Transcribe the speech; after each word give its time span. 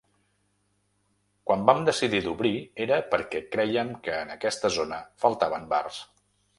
Quan 1.49 1.65
vam 1.71 1.83
decidir 1.89 2.23
d’obrir, 2.29 2.55
era 2.87 2.99
perquè 3.13 3.45
crèiem 3.57 3.95
que 4.09 4.19
en 4.25 4.35
aquesta 4.41 4.77
zona 4.81 5.03
faltaven 5.27 5.75
bars. 5.77 6.07